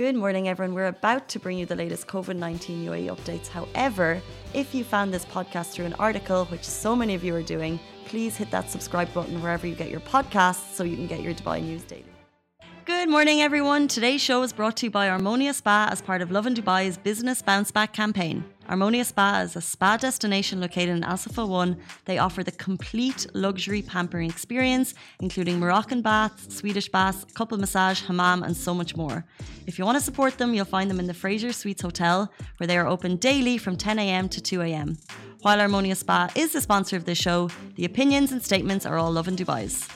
Good 0.00 0.16
morning, 0.16 0.48
everyone. 0.48 0.74
We're 0.74 0.86
about 0.86 1.28
to 1.28 1.38
bring 1.38 1.58
you 1.58 1.66
the 1.66 1.76
latest 1.76 2.06
COVID 2.06 2.34
19 2.34 2.86
UAE 2.86 3.14
updates. 3.14 3.48
However, 3.48 4.22
if 4.54 4.74
you 4.74 4.82
found 4.82 5.12
this 5.12 5.26
podcast 5.26 5.72
through 5.72 5.84
an 5.84 5.92
article, 5.98 6.46
which 6.46 6.64
so 6.64 6.96
many 6.96 7.14
of 7.14 7.22
you 7.22 7.34
are 7.34 7.42
doing, 7.42 7.78
please 8.06 8.34
hit 8.34 8.50
that 8.50 8.70
subscribe 8.70 9.12
button 9.12 9.42
wherever 9.42 9.66
you 9.66 9.74
get 9.74 9.90
your 9.90 10.00
podcasts 10.00 10.72
so 10.72 10.84
you 10.84 10.96
can 10.96 11.06
get 11.06 11.20
your 11.20 11.34
Dubai 11.34 11.62
news 11.62 11.82
daily. 11.82 12.06
Good 12.86 13.10
morning, 13.10 13.42
everyone. 13.42 13.88
Today's 13.88 14.22
show 14.22 14.42
is 14.42 14.54
brought 14.54 14.78
to 14.78 14.86
you 14.86 14.90
by 14.90 15.08
Armonia 15.08 15.54
Spa 15.54 15.90
as 15.92 16.00
part 16.00 16.22
of 16.22 16.30
Lovin 16.30 16.54
Dubai's 16.54 16.96
Business 16.96 17.42
Bounce 17.42 17.70
Back 17.70 17.92
campaign. 17.92 18.42
Armonia 18.70 19.04
Spa 19.04 19.40
is 19.40 19.56
a 19.56 19.60
spa 19.60 19.96
destination 19.96 20.60
located 20.60 20.90
in 20.90 21.02
Al 21.02 21.16
Safa 21.16 21.44
1. 21.44 21.76
They 22.04 22.18
offer 22.18 22.44
the 22.44 22.52
complete 22.52 23.26
luxury 23.34 23.82
pampering 23.82 24.30
experience, 24.30 24.94
including 25.18 25.58
Moroccan 25.58 26.02
baths, 26.02 26.56
Swedish 26.56 26.88
baths, 26.88 27.26
couple 27.34 27.58
massage, 27.58 28.02
hammam, 28.02 28.44
and 28.44 28.56
so 28.56 28.72
much 28.72 28.94
more. 28.94 29.24
If 29.66 29.76
you 29.76 29.84
want 29.84 29.98
to 29.98 30.04
support 30.04 30.38
them, 30.38 30.54
you'll 30.54 30.66
find 30.66 30.88
them 30.88 31.00
in 31.00 31.08
the 31.08 31.14
Fraser 31.14 31.52
Suites 31.52 31.82
Hotel, 31.82 32.32
where 32.58 32.68
they 32.68 32.78
are 32.78 32.86
open 32.86 33.16
daily 33.16 33.58
from 33.58 33.76
10 33.76 33.98
a.m. 33.98 34.28
to 34.28 34.40
2 34.40 34.62
a.m. 34.62 34.98
While 35.42 35.58
Armonia 35.58 35.96
Spa 35.96 36.30
is 36.36 36.52
the 36.52 36.60
sponsor 36.60 36.96
of 36.96 37.06
this 37.06 37.18
show, 37.18 37.50
the 37.74 37.84
opinions 37.84 38.30
and 38.30 38.40
statements 38.40 38.86
are 38.86 38.98
all 38.98 39.10
Lovin 39.10 39.34
Dubai's. 39.34 39.88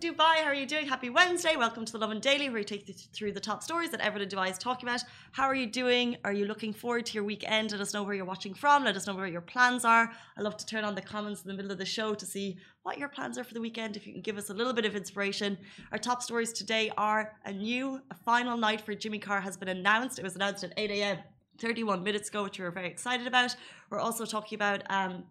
Dubai, 0.00 0.36
how 0.36 0.44
are 0.44 0.54
you 0.54 0.64
doing? 0.64 0.86
Happy 0.86 1.10
Wednesday. 1.10 1.56
Welcome 1.56 1.84
to 1.84 1.92
the 1.92 1.98
Lovin 1.98 2.20
Daily, 2.20 2.48
where 2.48 2.60
we 2.60 2.64
take 2.64 2.88
you 2.88 2.94
through 2.94 3.32
the 3.32 3.40
top 3.40 3.62
stories 3.62 3.90
that 3.90 4.00
everyone 4.00 4.22
in 4.22 4.28
Dubai 4.30 4.50
is 4.50 4.56
talking 4.56 4.88
about. 4.88 5.02
How 5.32 5.44
are 5.44 5.54
you 5.54 5.66
doing? 5.66 6.16
Are 6.24 6.32
you 6.32 6.46
looking 6.46 6.72
forward 6.72 7.04
to 7.04 7.12
your 7.12 7.24
weekend? 7.24 7.72
Let 7.72 7.82
us 7.82 7.92
know 7.92 8.02
where 8.02 8.14
you're 8.14 8.24
watching 8.24 8.54
from. 8.54 8.82
Let 8.82 8.96
us 8.96 9.06
know 9.06 9.14
where 9.14 9.26
your 9.26 9.42
plans 9.42 9.84
are. 9.84 10.10
I 10.38 10.40
love 10.40 10.56
to 10.56 10.64
turn 10.64 10.84
on 10.84 10.94
the 10.94 11.02
comments 11.02 11.42
in 11.42 11.48
the 11.48 11.54
middle 11.54 11.70
of 11.70 11.76
the 11.76 11.84
show 11.84 12.14
to 12.14 12.24
see 12.24 12.56
what 12.82 12.96
your 12.96 13.10
plans 13.10 13.36
are 13.36 13.44
for 13.44 13.52
the 13.52 13.60
weekend. 13.60 13.94
If 13.94 14.06
you 14.06 14.14
can 14.14 14.22
give 14.22 14.38
us 14.38 14.48
a 14.48 14.54
little 14.54 14.72
bit 14.72 14.86
of 14.86 14.96
inspiration. 14.96 15.58
Our 15.92 15.98
top 15.98 16.22
stories 16.22 16.54
today 16.54 16.90
are 16.96 17.34
a 17.44 17.52
new 17.52 18.00
a 18.10 18.14
final 18.14 18.56
night 18.56 18.80
for 18.80 18.94
Jimmy 18.94 19.18
Carr 19.18 19.42
has 19.42 19.58
been 19.58 19.68
announced. 19.68 20.18
It 20.18 20.22
was 20.22 20.34
announced 20.34 20.64
at 20.64 20.72
8 20.78 20.90
a.m. 20.92 21.18
31 21.58 22.02
minutes 22.02 22.30
ago, 22.30 22.44
which 22.44 22.58
we 22.58 22.64
were 22.64 22.70
very 22.70 22.88
excited 22.88 23.26
about. 23.26 23.54
We're 23.90 24.00
also 24.00 24.24
talking 24.24 24.56
about 24.56 24.82
um, 24.88 25.24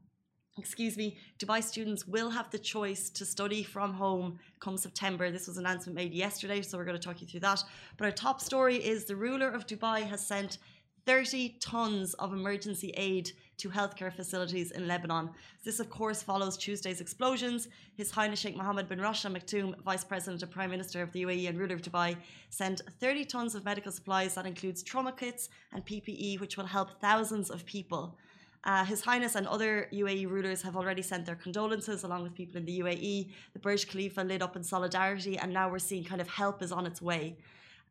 excuse 0.60 0.98
me, 0.98 1.18
Dubai 1.40 1.64
students 1.64 2.08
will 2.08 2.30
have 2.30 2.52
the 2.52 2.60
choice 2.60 3.10
to 3.12 3.26
study 3.26 3.64
from 3.64 3.94
home 3.94 4.38
come 4.60 4.78
September. 4.78 5.32
This 5.32 5.48
was 5.48 5.58
an 5.58 5.66
announcement 5.66 5.96
made 5.96 6.14
yesterday, 6.14 6.62
so 6.62 6.78
we're 6.78 6.86
going 6.86 7.00
to 7.00 7.08
talk 7.08 7.22
you 7.22 7.28
through 7.28 7.40
that. 7.42 7.64
But 7.98 8.06
our 8.06 8.12
top 8.12 8.42
story 8.42 8.76
is 8.76 9.06
the 9.06 9.16
ruler 9.16 9.50
of 9.50 9.66
Dubai 9.66 10.02
has 10.08 10.26
sent 10.26 10.60
30 11.06 11.56
tons 11.60 12.14
of 12.16 12.34
emergency 12.34 12.92
aid 12.96 13.32
to 13.58 13.70
healthcare 13.70 14.14
facilities 14.14 14.72
in 14.72 14.88
Lebanon. 14.88 15.30
This, 15.66 15.80
of 15.80 15.90
course, 15.90 16.22
follows 16.24 16.56
Tuesday's 16.56 17.02
explosions. 17.02 17.68
His 17.96 18.12
Highness 18.12 18.40
Sheikh 18.40 18.56
Mohammed 18.56 18.88
bin 18.88 19.02
Rashid 19.02 19.32
Al 19.32 19.38
Maktoum, 19.38 19.76
Vice 19.84 20.04
President 20.04 20.42
and 20.44 20.52
Prime 20.52 20.70
Minister 20.70 21.02
of 21.02 21.12
the 21.12 21.24
UAE 21.24 21.50
and 21.50 21.58
ruler 21.58 21.76
of 21.76 21.82
Dubai, 21.82 22.16
sent 22.50 22.82
30 23.00 23.26
tons 23.26 23.56
of 23.56 23.66
medical 23.66 23.92
supplies 23.92 24.36
that 24.36 24.46
includes 24.46 24.82
trauma 24.84 25.12
kits 25.12 25.50
and 25.74 25.86
PPE, 25.86 26.40
which 26.40 26.58
will 26.58 26.66
help 26.66 27.02
thousands 27.02 27.50
of 27.50 27.66
people. 27.66 28.18
Uh, 28.64 28.84
His 28.84 29.02
Highness 29.02 29.36
and 29.36 29.48
other 29.48 29.88
UAE 29.94 30.30
rulers 30.30 30.62
have 30.64 30.76
already 30.76 31.02
sent 31.02 31.26
their 31.26 31.36
condolences, 31.36 32.04
along 32.04 32.24
with 32.24 32.36
people 32.36 32.58
in 32.58 32.66
the 32.66 32.80
UAE. 32.80 33.32
The 33.54 33.60
Burj 33.60 33.88
Khalifa 33.88 34.22
lit 34.22 34.42
up 34.42 34.56
in 34.56 34.64
solidarity, 34.64 35.38
and 35.38 35.54
now 35.54 35.70
we're 35.72 35.80
seeing 35.80 36.04
kind 36.04 36.22
of 36.22 36.30
help 36.30 36.62
is 36.62 36.72
on 36.72 36.86
its 36.86 37.02
way. 37.02 37.38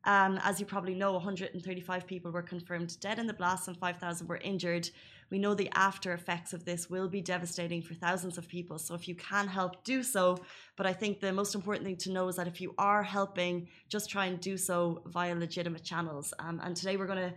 Um, 0.05 0.39
as 0.43 0.61
you 0.61 0.67
probably 0.67 0.95
know, 0.95 1.13
135 1.13 2.07
people 2.07 2.31
were 2.31 2.43
confirmed 2.43 2.99
dead 3.01 3.19
in 3.19 3.27
the 3.27 3.33
blast 3.33 3.67
and 3.67 3.77
5,000 3.77 4.27
were 4.27 4.37
injured. 4.37 4.89
We 5.31 5.39
know 5.39 5.55
the 5.55 5.71
after 5.75 6.13
effects 6.13 6.53
of 6.53 6.65
this 6.65 6.89
will 6.89 7.09
be 7.09 7.21
devastating 7.21 7.83
for 7.83 7.95
thousands 7.95 8.39
of 8.39 8.49
people. 8.49 8.79
So, 8.79 8.95
if 8.95 9.09
you 9.09 9.15
can 9.15 9.49
help, 9.49 9.85
do 9.85 10.03
so. 10.03 10.39
But 10.77 10.87
I 10.87 10.93
think 10.93 11.21
the 11.21 11.33
most 11.33 11.55
important 11.55 11.85
thing 11.85 11.97
to 11.97 12.13
know 12.13 12.29
is 12.29 12.37
that 12.37 12.47
if 12.47 12.61
you 12.61 12.75
are 12.79 13.03
helping, 13.03 13.69
just 13.89 14.09
try 14.09 14.27
and 14.27 14.41
do 14.41 14.57
so 14.57 15.03
via 15.07 15.35
legitimate 15.35 15.83
channels. 15.83 16.33
Um, 16.39 16.61
and 16.63 16.77
today 16.77 16.97
we're 16.97 17.07
going 17.07 17.31
to 17.31 17.35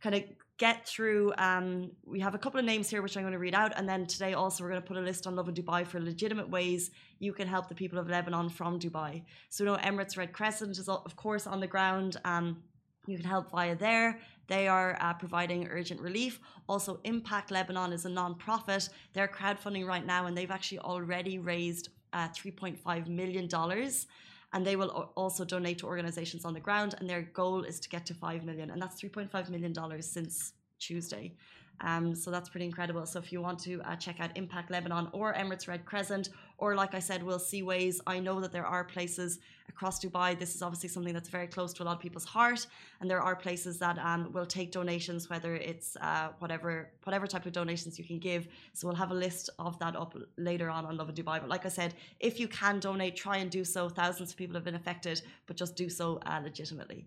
kind 0.00 0.14
of 0.14 0.22
get 0.58 0.86
through. 0.86 1.32
Um, 1.36 1.90
we 2.06 2.20
have 2.20 2.34
a 2.34 2.38
couple 2.38 2.60
of 2.60 2.66
names 2.66 2.88
here 2.88 3.02
which 3.02 3.16
I'm 3.16 3.22
going 3.22 3.32
to 3.32 3.38
read 3.38 3.54
out, 3.54 3.72
and 3.76 3.88
then 3.88 4.06
today 4.06 4.34
also 4.34 4.62
we're 4.62 4.70
going 4.70 4.82
to 4.82 4.86
put 4.86 4.96
a 4.96 5.00
list 5.00 5.26
on 5.26 5.34
Lovin 5.36 5.54
Dubai 5.54 5.86
for 5.86 6.00
legitimate 6.00 6.48
ways 6.48 6.90
you 7.18 7.32
can 7.32 7.48
help 7.48 7.68
the 7.68 7.74
people 7.74 7.98
of 7.98 8.08
Lebanon 8.08 8.48
from 8.48 8.78
Dubai. 8.78 9.22
So, 9.50 9.64
you 9.64 9.70
know, 9.70 9.76
Emirates 9.78 10.16
Red 10.16 10.32
Crescent 10.32 10.78
is 10.78 10.88
of 10.88 11.16
course 11.16 11.46
on 11.46 11.60
the 11.60 11.66
ground. 11.66 12.16
Um, 12.24 12.62
you 13.06 13.16
can 13.18 13.26
help 13.26 13.50
via 13.50 13.74
there. 13.76 14.18
They 14.46 14.68
are 14.68 14.96
uh, 15.00 15.14
providing 15.14 15.68
urgent 15.68 16.00
relief. 16.00 16.40
Also, 16.68 17.00
Impact 17.04 17.50
Lebanon 17.50 17.92
is 17.92 18.04
a 18.06 18.08
non-profit. 18.08 18.88
They're 19.12 19.28
crowdfunding 19.28 19.86
right 19.86 20.06
now, 20.06 20.26
and 20.26 20.36
they've 20.36 20.50
actually 20.50 20.78
already 20.78 21.38
raised 21.38 21.90
uh, 22.12 22.28
3.5 22.28 23.08
million 23.08 23.46
dollars 23.48 24.06
and 24.54 24.64
they 24.64 24.76
will 24.76 25.10
also 25.16 25.44
donate 25.44 25.78
to 25.78 25.86
organizations 25.86 26.44
on 26.44 26.54
the 26.54 26.60
ground 26.60 26.94
and 26.98 27.10
their 27.10 27.22
goal 27.22 27.64
is 27.64 27.78
to 27.80 27.88
get 27.88 28.06
to 28.06 28.14
5 28.14 28.44
million 28.44 28.70
and 28.70 28.80
that's 28.80 29.00
3.5 29.02 29.50
million 29.50 29.72
dollars 29.72 30.06
since 30.06 30.54
tuesday 30.78 31.34
um, 31.80 32.14
so 32.14 32.30
that's 32.30 32.48
pretty 32.48 32.66
incredible. 32.66 33.04
So 33.06 33.18
if 33.18 33.32
you 33.32 33.40
want 33.40 33.58
to 33.60 33.80
uh, 33.82 33.96
check 33.96 34.20
out 34.20 34.30
Impact 34.36 34.70
Lebanon 34.70 35.08
or 35.12 35.34
Emirates 35.34 35.68
Red 35.68 35.84
Crescent, 35.84 36.30
or 36.58 36.74
like 36.74 36.94
I 36.94 36.98
said, 36.98 37.22
we'll 37.22 37.38
see 37.38 37.62
ways. 37.62 38.00
I 38.06 38.20
know 38.20 38.40
that 38.40 38.52
there 38.52 38.66
are 38.66 38.84
places 38.84 39.40
across 39.68 40.02
Dubai. 40.04 40.38
This 40.38 40.54
is 40.54 40.62
obviously 40.62 40.88
something 40.88 41.12
that's 41.12 41.28
very 41.28 41.46
close 41.46 41.72
to 41.74 41.82
a 41.82 41.84
lot 41.84 41.96
of 41.96 42.00
people's 42.00 42.24
heart, 42.24 42.66
and 43.00 43.10
there 43.10 43.20
are 43.20 43.34
places 43.34 43.78
that 43.78 43.98
um, 43.98 44.32
will 44.32 44.46
take 44.46 44.70
donations, 44.70 45.28
whether 45.28 45.56
it's 45.56 45.96
uh, 46.00 46.28
whatever 46.38 46.90
whatever 47.02 47.26
type 47.26 47.46
of 47.46 47.52
donations 47.52 47.98
you 47.98 48.04
can 48.04 48.18
give. 48.18 48.46
So 48.72 48.86
we'll 48.86 48.96
have 48.96 49.10
a 49.10 49.14
list 49.14 49.50
of 49.58 49.78
that 49.80 49.96
up 49.96 50.16
later 50.36 50.70
on 50.70 50.86
on 50.86 50.96
Lovin 50.96 51.14
Dubai. 51.14 51.40
But 51.40 51.48
like 51.48 51.66
I 51.66 51.70
said, 51.70 51.94
if 52.20 52.38
you 52.38 52.48
can 52.48 52.78
donate, 52.78 53.16
try 53.16 53.38
and 53.38 53.50
do 53.50 53.64
so. 53.64 53.88
Thousands 53.88 54.30
of 54.30 54.36
people 54.36 54.54
have 54.54 54.64
been 54.64 54.76
affected, 54.76 55.22
but 55.46 55.56
just 55.56 55.74
do 55.76 55.88
so 55.88 56.20
uh, 56.26 56.40
legitimately. 56.42 57.06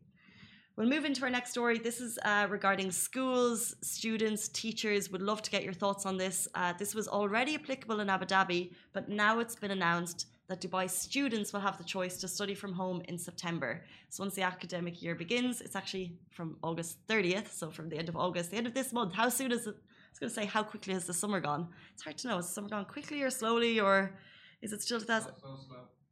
We'll 0.77 0.87
move 0.87 1.05
into 1.05 1.23
our 1.23 1.31
next 1.31 1.49
story. 1.49 1.79
This 1.79 1.99
is 1.99 2.19
uh, 2.23 2.45
regarding 2.51 2.91
schools, 2.91 3.75
students, 3.81 4.47
teachers. 4.49 5.11
Would 5.11 5.23
love 5.23 5.41
to 5.41 5.49
get 5.49 5.63
your 5.63 5.73
thoughts 5.73 6.05
on 6.05 6.17
this. 6.17 6.47
Uh, 6.53 6.73
this 6.77 6.93
was 6.93 7.07
already 7.07 7.55
applicable 7.55 7.99
in 7.99 8.11
Abu 8.11 8.27
Dhabi, 8.27 8.73
but 8.93 9.09
now 9.09 9.39
it's 9.39 9.55
been 9.55 9.71
announced 9.71 10.27
that 10.49 10.61
Dubai 10.61 10.87
students 10.87 11.51
will 11.51 11.61
have 11.61 11.79
the 11.79 11.83
choice 11.83 12.17
to 12.17 12.27
study 12.27 12.53
from 12.53 12.73
home 12.73 13.01
in 13.07 13.17
September. 13.17 13.83
So 14.09 14.23
once 14.23 14.35
the 14.35 14.43
academic 14.43 15.01
year 15.01 15.15
begins, 15.15 15.61
it's 15.61 15.75
actually 15.75 16.13
from 16.29 16.57
August 16.61 16.99
30th, 17.07 17.51
so 17.51 17.71
from 17.71 17.89
the 17.89 17.97
end 17.97 18.07
of 18.07 18.15
August, 18.15 18.51
the 18.51 18.57
end 18.57 18.67
of 18.67 18.75
this 18.75 18.93
month. 18.93 19.15
How 19.15 19.29
soon 19.29 19.51
is 19.51 19.65
it? 19.65 19.73
I 19.75 20.09
was 20.11 20.19
going 20.19 20.29
to 20.29 20.35
say, 20.35 20.45
how 20.45 20.61
quickly 20.61 20.93
has 20.93 21.07
the 21.07 21.13
summer 21.13 21.39
gone? 21.39 21.69
It's 21.95 22.03
hard 22.03 22.19
to 22.19 22.27
know. 22.27 22.37
Is 22.37 22.45
the 22.45 22.53
summer 22.53 22.69
gone 22.69 22.85
quickly 22.85 23.23
or 23.23 23.31
slowly, 23.31 23.79
or 23.79 24.13
is 24.61 24.73
it 24.73 24.83
still 24.83 24.99
2000? 24.99 25.31
So 25.41 25.57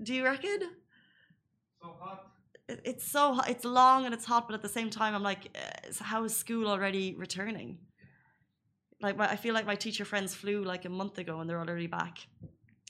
Do 0.01 0.15
you 0.15 0.23
reckon? 0.23 0.59
So 1.79 1.95
hot 1.99 2.34
it's 2.67 3.09
so 3.09 3.39
it's 3.47 3.65
long 3.65 4.05
and 4.05 4.13
it's 4.13 4.25
hot, 4.25 4.47
but 4.47 4.55
at 4.55 4.61
the 4.61 4.69
same 4.69 4.89
time, 4.89 5.13
I'm 5.13 5.23
like, 5.23 5.55
uh, 5.55 6.03
how 6.03 6.23
is 6.23 6.35
school 6.35 6.67
already 6.67 7.13
returning? 7.15 7.77
Like, 9.01 9.19
I 9.19 9.35
feel 9.35 9.53
like 9.53 9.65
my 9.65 9.75
teacher 9.75 10.05
friends 10.05 10.33
flew 10.33 10.63
like 10.63 10.85
a 10.85 10.89
month 10.89 11.17
ago 11.17 11.39
and 11.39 11.49
they're 11.49 11.59
already 11.59 11.87
back. 11.87 12.27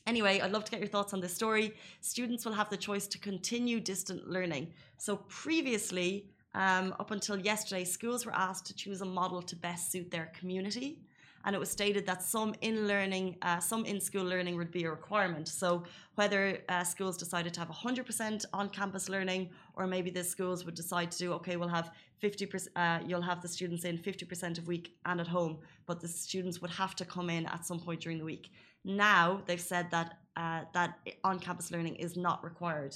Anyway, 0.07 0.39
I'd 0.39 0.51
love 0.51 0.63
to 0.65 0.71
get 0.71 0.79
your 0.79 0.87
thoughts 0.87 1.13
on 1.13 1.19
this 1.19 1.33
story. 1.33 1.73
Students 2.01 2.45
will 2.45 2.53
have 2.53 2.69
the 2.69 2.77
choice 2.77 3.07
to 3.07 3.17
continue 3.17 3.79
distant 3.79 4.29
learning. 4.29 4.71
So 4.97 5.17
previously, 5.27 6.29
um, 6.53 6.95
up 6.99 7.11
until 7.11 7.39
yesterday, 7.39 7.83
schools 7.83 8.25
were 8.25 8.35
asked 8.35 8.67
to 8.67 8.75
choose 8.75 9.01
a 9.01 9.05
model 9.05 9.41
to 9.41 9.55
best 9.55 9.91
suit 9.91 10.11
their 10.11 10.31
community 10.39 10.99
and 11.45 11.55
it 11.55 11.59
was 11.59 11.69
stated 11.69 12.05
that 12.07 12.23
some 12.23 12.55
in 12.61 12.87
learning, 12.87 13.37
uh, 13.43 13.59
some 13.59 13.85
in 13.85 14.01
school 14.01 14.25
learning 14.25 14.57
would 14.57 14.71
be 14.71 14.83
a 14.83 14.89
requirement. 14.89 15.47
So 15.47 15.83
whether 16.15 16.59
uh, 16.69 16.83
schools 16.83 17.17
decided 17.17 17.53
to 17.53 17.59
have 17.59 17.69
100% 17.69 18.45
on 18.51 18.69
campus 18.69 19.09
learning, 19.09 19.51
or 19.75 19.85
maybe 19.85 20.09
the 20.09 20.23
schools 20.23 20.65
would 20.65 20.73
decide 20.73 21.11
to 21.11 21.17
do, 21.19 21.33
okay, 21.33 21.55
we'll 21.55 21.67
have 21.67 21.91
50%, 22.21 22.67
uh, 22.75 22.99
you'll 23.05 23.21
have 23.21 23.41
the 23.41 23.47
students 23.47 23.85
in 23.85 23.97
50% 23.97 24.57
of 24.57 24.67
week 24.67 24.97
and 25.05 25.21
at 25.21 25.27
home, 25.27 25.59
but 25.85 26.01
the 26.01 26.07
students 26.07 26.61
would 26.61 26.71
have 26.71 26.95
to 26.95 27.05
come 27.05 27.29
in 27.29 27.45
at 27.45 27.63
some 27.63 27.79
point 27.79 28.01
during 28.01 28.17
the 28.17 28.25
week. 28.25 28.49
Now 28.83 29.41
they've 29.45 29.61
said 29.61 29.89
that 29.91 30.17
uh, 30.37 30.61
that 30.73 30.99
on 31.23 31.39
campus 31.39 31.71
learning 31.71 31.95
is 31.95 32.17
not 32.17 32.43
required. 32.43 32.93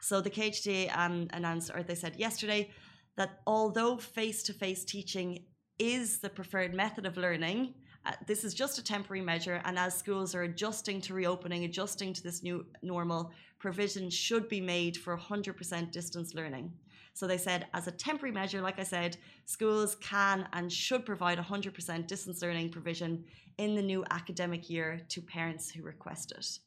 So 0.00 0.20
the 0.20 0.28
KHDA 0.28 0.94
um, 0.96 1.28
announced, 1.32 1.70
or 1.74 1.82
they 1.82 1.94
said 1.94 2.16
yesterday, 2.16 2.70
that 3.16 3.40
although 3.46 3.96
face 3.96 4.42
to 4.44 4.52
face 4.52 4.84
teaching 4.84 5.44
is 5.78 6.18
the 6.18 6.28
preferred 6.28 6.74
method 6.74 7.06
of 7.06 7.16
learning, 7.16 7.74
uh, 8.04 8.12
this 8.26 8.42
is 8.42 8.52
just 8.54 8.78
a 8.78 8.84
temporary 8.84 9.20
measure, 9.20 9.62
and 9.64 9.78
as 9.78 9.96
schools 9.96 10.34
are 10.34 10.42
adjusting 10.42 11.00
to 11.02 11.14
reopening, 11.14 11.64
adjusting 11.64 12.12
to 12.12 12.22
this 12.22 12.42
new 12.42 12.66
normal, 12.82 13.30
provision 13.58 14.10
should 14.10 14.48
be 14.48 14.60
made 14.60 14.96
for 14.96 15.16
100% 15.16 15.92
distance 15.92 16.34
learning. 16.34 16.72
So 17.14 17.26
they 17.26 17.38
said, 17.38 17.66
as 17.74 17.86
a 17.86 17.92
temporary 17.92 18.32
measure, 18.32 18.60
like 18.60 18.80
I 18.80 18.84
said, 18.84 19.18
schools 19.44 19.96
can 19.96 20.48
and 20.52 20.72
should 20.72 21.04
provide 21.04 21.38
100% 21.38 22.06
distance 22.06 22.42
learning 22.42 22.70
provision 22.70 23.24
in 23.58 23.74
the 23.74 23.82
new 23.82 24.04
academic 24.10 24.68
year 24.70 25.00
to 25.10 25.20
parents 25.20 25.70
who 25.70 25.82
request 25.82 26.32
it. 26.32 26.58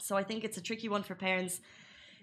So 0.00 0.16
I 0.16 0.22
think 0.22 0.42
it's 0.42 0.56
a 0.56 0.62
tricky 0.62 0.88
one 0.88 1.02
for 1.02 1.14
parents. 1.14 1.60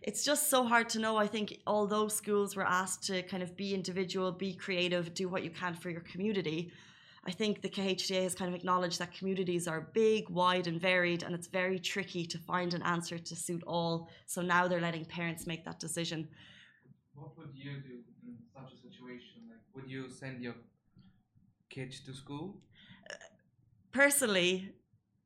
It's 0.01 0.25
just 0.25 0.49
so 0.49 0.65
hard 0.65 0.89
to 0.89 0.99
know. 0.99 1.17
I 1.17 1.27
think 1.27 1.59
although 1.67 2.07
schools 2.07 2.55
were 2.55 2.67
asked 2.67 3.03
to 3.03 3.21
kind 3.23 3.43
of 3.43 3.55
be 3.55 3.73
individual, 3.73 4.31
be 4.31 4.53
creative, 4.55 5.13
do 5.13 5.29
what 5.29 5.43
you 5.43 5.51
can 5.51 5.75
for 5.75 5.91
your 5.91 6.01
community, 6.01 6.71
I 7.23 7.31
think 7.31 7.61
the 7.61 7.69
KHDA 7.69 8.23
has 8.23 8.33
kind 8.33 8.49
of 8.49 8.55
acknowledged 8.55 8.97
that 8.99 9.13
communities 9.13 9.67
are 9.67 9.81
big, 9.93 10.27
wide, 10.29 10.65
and 10.65 10.81
varied, 10.81 11.21
and 11.21 11.35
it's 11.35 11.47
very 11.47 11.77
tricky 11.77 12.25
to 12.25 12.37
find 12.39 12.73
an 12.73 12.81
answer 12.81 13.19
to 13.19 13.35
suit 13.35 13.63
all. 13.67 14.09
So 14.25 14.41
now 14.41 14.67
they're 14.67 14.81
letting 14.81 15.05
parents 15.05 15.45
make 15.45 15.63
that 15.65 15.79
decision. 15.79 16.27
What 17.13 17.37
would 17.37 17.51
you 17.53 17.73
do 17.73 17.99
in 18.25 18.37
such 18.55 18.73
a 18.73 18.77
situation? 18.77 19.49
Like, 19.49 19.59
would 19.75 19.89
you 19.89 20.09
send 20.09 20.41
your 20.41 20.55
kids 21.69 21.99
to 22.05 22.13
school? 22.13 22.57
personally, 23.91 24.73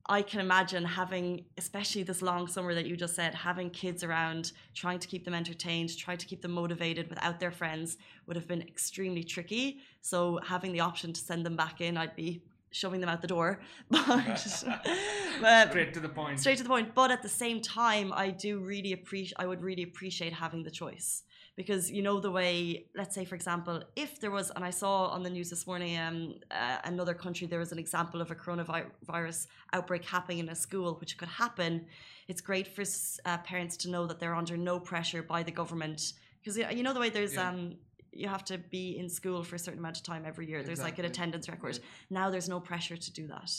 I 0.08 0.22
can 0.22 0.40
imagine 0.40 0.86
having, 0.86 1.46
especially 1.58 2.04
this 2.04 2.22
long 2.22 2.48
summer 2.48 2.76
that 2.76 2.86
you 2.86 2.96
just 2.96 3.16
said, 3.16 3.34
having 3.34 3.70
kids 3.72 4.04
around, 4.04 4.52
trying 4.76 5.00
to 5.00 5.08
keep 5.08 5.26
them 5.26 5.34
entertained, 5.34 5.98
trying 5.98 6.18
to 6.20 6.26
keep 6.28 6.42
them 6.42 6.52
motivated 6.52 7.10
without 7.10 7.40
their 7.40 7.52
friends 7.52 7.98
would 8.28 8.36
have 8.36 8.48
been 8.48 8.62
extremely 8.62 9.24
tricky. 9.24 9.80
So 10.02 10.40
having 10.46 10.74
the 10.74 10.82
option 10.82 11.12
to 11.14 11.20
send 11.20 11.46
them 11.46 11.56
back 11.56 11.82
in, 11.82 11.98
I'd 11.98 12.16
be 12.16 12.44
shoving 12.72 13.00
them 13.00 13.10
out 13.10 13.22
the 13.22 13.28
door. 13.28 13.60
But, 13.90 14.06
but 14.06 15.44
uh, 15.44 15.70
Straight 15.70 15.94
to 15.96 16.00
the 16.00 16.10
point. 16.10 16.40
straight 16.40 16.58
to 16.58 16.64
the 16.64 16.70
point. 16.70 16.94
But 16.94 17.10
at 17.10 17.24
the 17.24 17.30
same 17.30 17.62
time, 17.62 18.14
I 18.14 18.30
do 18.30 18.60
really 18.60 18.94
appreciate. 18.94 19.34
I 19.40 19.46
would 19.48 19.62
really 19.62 19.84
appreciate 19.84 20.34
having 20.34 20.64
the 20.64 20.72
choice 20.72 21.24
because 21.56 21.90
you 21.92 22.02
know 22.02 22.20
the 22.20 22.32
way. 22.32 22.86
Let's 22.96 23.16
say, 23.16 23.26
for 23.26 23.36
example, 23.36 23.84
if 23.96 24.20
there 24.20 24.32
was, 24.32 24.52
and 24.56 24.64
I 24.66 24.70
saw 24.72 25.08
on 25.08 25.24
the 25.24 25.30
news 25.30 25.50
this 25.50 25.66
morning, 25.68 25.98
um, 25.98 26.36
uh, 26.52 26.78
another 26.84 27.14
country 27.14 27.48
there 27.48 27.60
was 27.60 27.72
an 27.72 27.80
example 27.80 28.22
of 28.22 28.32
a 28.32 28.36
coronavirus 28.36 29.48
outbreak 29.74 30.04
happening 30.06 30.40
in 30.40 30.50
a 30.50 30.56
school, 30.56 30.96
which 31.00 31.18
could 31.18 31.28
happen. 31.30 31.86
It's 32.28 32.42
great 32.42 32.68
for 32.68 32.84
uh, 33.26 33.38
parents 33.40 33.78
to 33.78 33.90
know 33.90 34.06
that 34.08 34.20
they're 34.20 34.36
under 34.36 34.58
no 34.58 34.80
pressure 34.80 35.24
by 35.24 35.44
the 35.44 35.52
government 35.52 36.14
because 36.44 36.58
you 36.58 36.84
know 36.84 36.94
the 36.94 37.00
way 37.00 37.10
there's 37.10 37.36
Yeah. 37.36 37.50
um. 37.50 37.76
You 38.18 38.30
have 38.30 38.46
to 38.46 38.58
be 38.58 38.98
in 38.98 39.10
school 39.10 39.44
for 39.44 39.58
a 39.58 39.60
certain 39.60 39.80
amount 39.80 39.98
of 39.98 40.04
time 40.04 40.24
every 40.26 40.48
year. 40.48 40.64
There's 40.64 40.82
like 40.82 41.00
an 41.00 41.04
attendance 41.06 41.50
record. 41.50 41.78
Now 42.10 42.30
there's 42.30 42.48
no 42.48 42.62
pressure 42.62 42.96
to 42.96 43.12
do 43.12 43.28
that. 43.28 43.52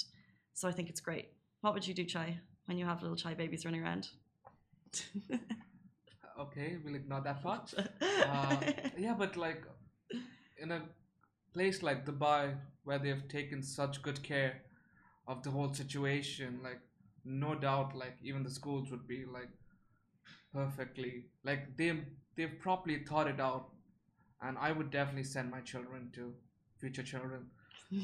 So 0.54 0.66
I 0.66 0.72
think 0.72 0.88
it's 0.88 1.00
great. 1.00 1.26
What 1.60 1.74
would 1.74 1.86
you 1.86 1.92
do, 1.92 2.04
Chai, 2.04 2.38
when 2.64 2.78
you 2.78 2.86
have 2.86 3.02
little 3.02 3.18
Chai 3.18 3.34
babies 3.34 3.66
running 3.66 3.82
around? 3.82 4.08
Okay, 6.38 6.76
we'll 6.84 6.94
ignore 6.94 7.22
that 7.22 7.42
part. 7.42 7.72
Uh, 8.00 8.56
yeah, 8.98 9.14
but 9.14 9.36
like 9.36 9.62
in 10.58 10.72
a 10.72 10.82
place 11.52 11.82
like 11.82 12.04
Dubai 12.04 12.54
where 12.84 12.98
they've 12.98 13.26
taken 13.28 13.62
such 13.62 14.02
good 14.02 14.22
care 14.22 14.62
of 15.26 15.42
the 15.42 15.50
whole 15.50 15.72
situation, 15.72 16.60
like 16.62 16.80
no 17.24 17.54
doubt, 17.54 17.96
like 17.96 18.16
even 18.22 18.42
the 18.42 18.50
schools 18.50 18.90
would 18.90 19.06
be 19.08 19.24
like 19.24 19.48
perfectly 20.52 21.24
like 21.44 21.76
they 21.76 21.92
they've 22.36 22.58
properly 22.60 22.98
thought 23.08 23.28
it 23.28 23.40
out, 23.40 23.70
and 24.42 24.58
I 24.58 24.72
would 24.72 24.90
definitely 24.90 25.24
send 25.24 25.50
my 25.50 25.60
children 25.60 26.10
to 26.14 26.34
future 26.78 27.02
children 27.02 27.46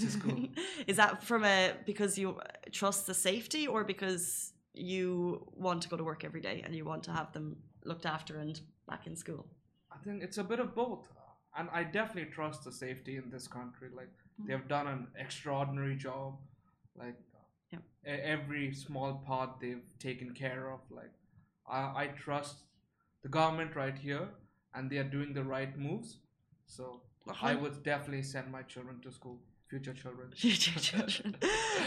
to 0.00 0.11
school. 0.11 0.49
Is 0.87 0.96
that 0.96 1.23
from 1.23 1.44
a 1.44 1.75
because 1.84 2.19
you 2.19 2.40
trust 2.70 3.06
the 3.06 3.14
safety 3.14 3.67
or 3.67 3.84
because 3.84 4.52
you 4.75 5.46
want 5.55 5.82
to 5.82 5.88
go 5.88 5.96
to 5.96 6.05
work 6.05 6.25
every 6.25 6.40
day 6.40 6.62
and 6.64 6.75
you 6.75 6.84
want 6.84 7.02
to 7.05 7.12
have 7.12 7.32
them 7.32 7.56
looked 7.84 8.06
after 8.06 8.38
and 8.38 8.61
back 8.88 9.06
in 9.06 9.17
school? 9.17 9.46
I 9.90 9.99
think 10.05 10.23
it's 10.23 10.38
a 10.38 10.44
bit 10.44 10.61
of 10.61 10.75
both. 10.75 11.08
And 11.56 11.69
I 11.73 11.84
definitely 11.84 12.32
trust 12.32 12.64
the 12.64 12.73
safety 12.73 13.17
in 13.17 13.31
this 13.31 13.46
country. 13.46 13.88
Like 13.94 14.08
mm. 14.40 14.46
they've 14.46 14.69
done 14.69 14.87
an 14.87 15.08
extraordinary 15.19 15.96
job. 15.96 16.38
Like 16.96 17.17
Yeah. 17.70 17.81
every 18.05 18.73
small 18.75 19.14
part 19.26 19.61
they've 19.61 19.87
taken 19.99 20.34
care 20.34 20.70
of. 20.73 20.81
Like 20.90 21.12
I, 21.67 21.81
I 22.05 22.06
trust 22.25 22.56
the 23.23 23.29
government 23.29 23.76
right 23.76 23.96
here, 23.96 24.29
and 24.75 24.90
they 24.90 24.99
are 24.99 25.11
doing 25.17 25.32
the 25.32 25.44
right 25.44 25.79
moves. 25.79 26.19
So 26.67 27.02
I 27.40 27.55
would 27.55 27.82
definitely 27.82 28.23
send 28.23 28.50
my 28.50 28.62
children 28.62 29.00
to 29.02 29.12
school, 29.12 29.38
future 29.72 29.94
children. 29.94 30.28
future 30.36 30.78
children. 30.78 31.34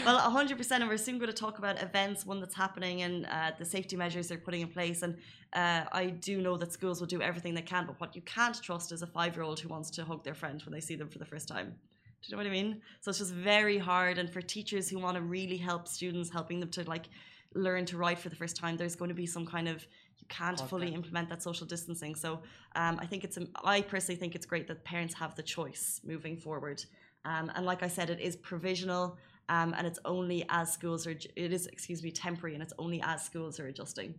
well, 0.04 0.18
100%. 0.18 0.72
And 0.72 0.88
we're 0.88 0.96
soon 0.96 1.18
going 1.18 1.30
to 1.30 1.40
talk 1.44 1.58
about 1.58 1.80
events, 1.80 2.26
one 2.26 2.40
that's 2.40 2.54
happening, 2.54 3.02
and 3.02 3.26
uh, 3.26 3.52
the 3.60 3.64
safety 3.64 3.96
measures 3.96 4.26
they're 4.26 4.38
putting 4.38 4.62
in 4.62 4.68
place. 4.68 5.02
And 5.02 5.16
uh, 5.52 5.84
I 5.92 6.06
do 6.06 6.42
know 6.42 6.56
that 6.56 6.72
schools 6.72 6.98
will 6.98 7.06
do 7.06 7.22
everything 7.22 7.54
they 7.54 7.62
can, 7.62 7.86
but 7.86 8.00
what 8.00 8.16
you 8.16 8.22
can't 8.22 8.60
trust 8.60 8.90
is 8.90 9.02
a 9.02 9.06
five 9.06 9.36
year 9.36 9.44
old 9.44 9.60
who 9.60 9.68
wants 9.68 9.90
to 9.90 10.04
hug 10.04 10.24
their 10.24 10.34
friend 10.34 10.60
when 10.64 10.72
they 10.72 10.80
see 10.80 10.96
them 10.96 11.08
for 11.08 11.18
the 11.18 11.24
first 11.24 11.46
time. 11.46 11.66
Do 11.66 12.28
you 12.28 12.32
know 12.32 12.38
what 12.38 12.48
I 12.48 12.50
mean? 12.50 12.80
So 13.02 13.10
it's 13.10 13.20
just 13.20 13.32
very 13.32 13.78
hard. 13.78 14.18
And 14.18 14.28
for 14.28 14.42
teachers 14.42 14.88
who 14.88 14.98
want 14.98 15.14
to 15.16 15.22
really 15.22 15.56
help 15.56 15.86
students, 15.86 16.28
helping 16.28 16.58
them 16.58 16.70
to 16.70 16.82
like 16.88 17.06
learn 17.54 17.84
to 17.86 17.96
write 17.96 18.18
for 18.18 18.30
the 18.30 18.36
first 18.36 18.56
time, 18.56 18.76
there's 18.76 18.96
going 18.96 19.10
to 19.10 19.14
be 19.14 19.26
some 19.26 19.46
kind 19.46 19.68
of 19.68 19.86
you 20.18 20.26
can't 20.28 20.60
fully 20.68 20.92
implement 20.92 21.28
that 21.28 21.40
social 21.42 21.66
distancing. 21.66 22.16
So 22.16 22.40
um, 22.74 22.98
I 23.00 23.06
think 23.06 23.22
it's 23.22 23.38
I 23.62 23.80
personally 23.82 24.18
think 24.18 24.34
it's 24.34 24.46
great 24.46 24.66
that 24.66 24.82
parents 24.84 25.14
have 25.14 25.36
the 25.36 25.42
choice 25.42 26.00
moving 26.04 26.36
forward. 26.36 26.84
Um, 27.26 27.50
and 27.56 27.66
like 27.66 27.82
I 27.82 27.88
said, 27.88 28.08
it 28.08 28.20
is 28.20 28.36
provisional, 28.36 29.18
um, 29.48 29.74
and 29.76 29.86
it's 29.86 29.98
only 30.04 30.44
as 30.48 30.72
schools 30.72 31.06
are. 31.06 31.10
It 31.10 31.52
is 31.52 31.66
excuse 31.66 32.02
me 32.02 32.12
temporary, 32.12 32.54
and 32.54 32.62
it's 32.62 32.72
only 32.78 33.02
as 33.02 33.24
schools 33.24 33.58
are 33.58 33.66
adjusting. 33.66 34.14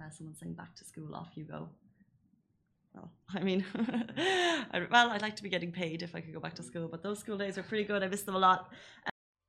Uh, 0.00 0.10
someone's 0.10 0.40
saying 0.40 0.54
back 0.54 0.74
to 0.76 0.84
school, 0.84 1.14
off 1.14 1.30
you 1.36 1.44
go. 1.44 1.68
Well, 2.94 3.10
I 3.34 3.40
mean, 3.40 3.64
well, 4.90 5.10
I'd 5.10 5.22
like 5.22 5.36
to 5.36 5.42
be 5.44 5.48
getting 5.48 5.70
paid 5.70 6.02
if 6.02 6.14
I 6.14 6.20
could 6.20 6.34
go 6.34 6.40
back 6.40 6.54
to 6.54 6.62
school, 6.62 6.88
but 6.88 7.02
those 7.02 7.20
school 7.20 7.38
days 7.38 7.56
are 7.56 7.62
pretty 7.62 7.84
good. 7.84 8.02
I 8.02 8.08
miss 8.08 8.22
them 8.22 8.34
a 8.34 8.38
lot. 8.38 8.72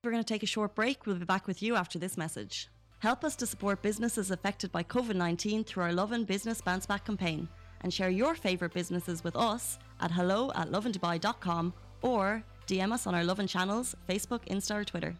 We're 0.03 0.11
going 0.11 0.23
to 0.23 0.33
take 0.33 0.43
a 0.43 0.47
short 0.47 0.75
break. 0.75 1.05
We'll 1.05 1.17
be 1.17 1.25
back 1.25 1.47
with 1.47 1.61
you 1.61 1.75
after 1.75 1.99
this 1.99 2.17
message. 2.17 2.69
Help 2.99 3.23
us 3.23 3.35
to 3.37 3.47
support 3.47 3.81
businesses 3.81 4.29
affected 4.29 4.71
by 4.71 4.83
COVID 4.83 5.15
19 5.15 5.63
through 5.63 5.83
our 5.83 5.93
Lovin 5.93 6.23
Business 6.23 6.61
Bounce 6.61 6.85
Back 6.85 7.05
campaign 7.05 7.49
and 7.81 7.93
share 7.93 8.09
your 8.09 8.35
favourite 8.35 8.73
businesses 8.73 9.23
with 9.23 9.35
us 9.35 9.79
at 10.01 10.11
hello 10.11 10.51
at 10.53 10.69
lovindubai.com 10.69 11.73
or 12.01 12.43
DM 12.69 12.93
us 12.93 13.07
on 13.07 13.15
our 13.15 13.23
Lovin 13.23 13.47
channels 13.47 13.95
Facebook, 14.07 14.47
Insta, 14.47 14.75
or 14.75 14.83
Twitter. 14.83 15.15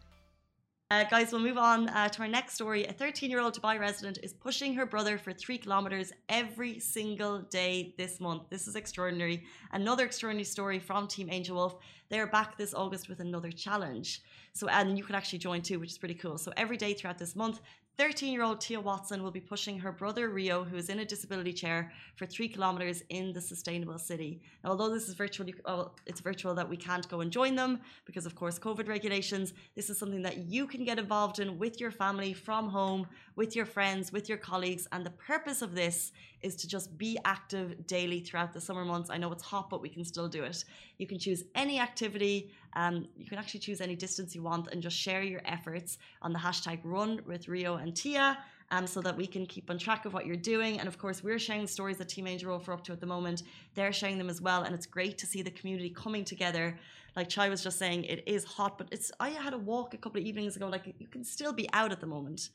Uh, 0.91 1.03
guys, 1.05 1.31
we'll 1.31 1.41
move 1.41 1.57
on 1.57 1.89
uh, 1.89 2.07
to 2.07 2.21
our 2.21 2.27
next 2.27 2.53
story. 2.53 2.85
A 2.85 2.93
13 2.93 3.31
year 3.31 3.39
old 3.39 3.59
Dubai 3.59 3.79
resident 3.79 4.19
is 4.21 4.33
pushing 4.33 4.75
her 4.75 4.85
brother 4.85 5.17
for 5.17 5.33
three 5.33 5.57
kilometres 5.57 6.13
every 6.29 6.79
single 6.79 7.39
day 7.39 7.95
this 7.97 8.19
month. 8.19 8.43
This 8.51 8.67
is 8.67 8.75
extraordinary. 8.75 9.45
Another 9.71 10.05
extraordinary 10.05 10.43
story 10.43 10.77
from 10.77 11.07
Team 11.07 11.27
Angel 11.31 11.55
Wolf. 11.55 11.75
They're 12.09 12.27
back 12.27 12.55
this 12.55 12.75
August 12.75 13.09
with 13.09 13.19
another 13.19 13.51
challenge. 13.51 14.21
So, 14.53 14.67
and 14.67 14.95
you 14.95 15.03
can 15.03 15.15
actually 15.15 15.39
join 15.39 15.63
too, 15.63 15.79
which 15.79 15.91
is 15.91 15.97
pretty 15.97 16.15
cool. 16.15 16.37
So, 16.37 16.51
every 16.55 16.77
day 16.77 16.93
throughout 16.93 17.17
this 17.17 17.35
month, 17.35 17.61
13 17.99 18.31
year 18.31 18.43
old 18.43 18.61
Tia 18.61 18.79
Watson 18.79 19.21
will 19.21 19.29
be 19.29 19.41
pushing 19.41 19.77
her 19.77 19.91
brother 19.91 20.29
Rio, 20.29 20.63
who 20.63 20.77
is 20.77 20.87
in 20.87 20.99
a 20.99 21.05
disability 21.05 21.51
chair, 21.51 21.91
for 22.15 22.25
three 22.25 22.47
kilometres 22.47 23.03
in 23.09 23.33
the 23.33 23.41
sustainable 23.41 23.99
city. 23.99 24.39
Now, 24.63 24.69
although 24.69 24.87
this 24.87 25.09
is 25.09 25.15
virtual, 25.15 25.49
you- 25.49 25.59
well, 25.65 25.93
it's 26.05 26.21
virtual 26.21 26.55
that 26.55 26.69
we 26.69 26.77
can't 26.77 27.09
go 27.09 27.19
and 27.19 27.29
join 27.29 27.55
them 27.55 27.81
because, 28.05 28.25
of 28.25 28.35
course, 28.35 28.57
COVID 28.57 28.87
regulations. 28.87 29.53
This 29.75 29.89
is 29.89 29.99
something 29.99 30.21
that 30.21 30.37
you 30.37 30.65
can 30.65 30.85
get 30.85 30.97
involved 30.97 31.39
in 31.39 31.59
with 31.59 31.81
your 31.81 31.91
family 31.91 32.31
from 32.31 32.69
home, 32.69 33.05
with 33.35 33.53
your 33.53 33.65
friends, 33.65 34.13
with 34.13 34.29
your 34.29 34.37
colleagues. 34.37 34.87
And 34.93 35.05
the 35.05 35.11
purpose 35.11 35.61
of 35.61 35.75
this 35.75 36.13
is 36.41 36.56
to 36.57 36.68
just 36.68 36.97
be 36.97 37.18
active 37.25 37.88
daily 37.88 38.19
throughout 38.19 38.53
the 38.53 38.62
summer 38.62 38.86
months. 38.86 39.09
I 39.09 39.18
know 39.18 39.31
it's 39.31 39.44
hot, 39.44 39.69
but 39.69 39.81
we 39.81 39.89
can 39.89 40.03
still 40.06 40.27
do 40.27 40.44
it. 40.44 40.63
You 40.97 41.07
can 41.07 41.19
choose 41.19 41.44
any 41.56 41.80
activity. 41.80 42.51
Um, 42.73 43.07
you 43.18 43.25
can 43.25 43.37
actually 43.37 43.59
choose 43.61 43.81
any 43.81 43.95
distance 43.95 44.35
you 44.35 44.44
want 44.44 44.68
and 44.71 44.81
just 44.81 44.97
share 44.97 45.21
your 45.23 45.42
efforts 45.45 45.97
on 46.21 46.33
the 46.33 46.40
hashtag 46.40 46.80
run 46.83 47.21
with 47.25 47.47
Rio 47.47 47.75
and 47.75 47.95
Tia. 47.95 48.37
Um, 48.71 48.85
so 48.85 49.02
that 49.02 49.18
we 49.18 49.25
can 49.25 49.47
keep 49.47 49.71
on 49.71 49.80
track 49.80 50.06
of 50.06 50.13
what 50.13 50.28
you're 50.28 50.35
doing. 50.35 50.80
And 50.80 50.87
of 50.87 50.99
course, 50.99 51.23
we're 51.23 51.40
sharing 51.40 51.66
stories 51.66 51.97
that 51.97 52.07
Team 52.07 52.28
Angel 52.28 52.54
are 52.54 52.71
up 52.71 52.83
to 52.83 52.92
at 52.92 52.99
the 52.99 53.07
moment. 53.07 53.42
They're 53.73 53.92
sharing 53.92 54.19
them 54.19 54.30
as 54.30 54.42
well. 54.42 54.61
And 54.61 54.75
it's 54.75 54.85
great 54.85 55.18
to 55.18 55.25
see 55.25 55.42
the 55.42 55.49
community 55.49 55.90
coming 55.90 56.23
together. 56.23 56.78
Like 57.16 57.30
Chai 57.30 57.49
was 57.49 57.63
just 57.63 57.80
saying, 57.80 58.04
it 58.04 58.23
is 58.28 58.44
hot, 58.44 58.78
but 58.78 58.87
it's 58.92 59.11
I 59.19 59.30
had 59.30 59.56
a 59.56 59.57
walk 59.57 59.95
a 59.95 59.97
couple 59.97 60.21
of 60.21 60.28
evenings 60.28 60.56
ago. 60.56 60.68
Like 60.68 60.94
you 60.99 61.07
can 61.07 61.23
still 61.23 61.52
be 61.52 61.68
out 61.73 61.92
at 61.92 61.99
the 61.99 62.06
moment 62.06 62.52